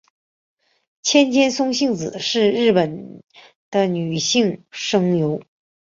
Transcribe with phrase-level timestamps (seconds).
[1.03, 3.21] 千千松幸子是日本
[3.69, 5.43] 的女性声优。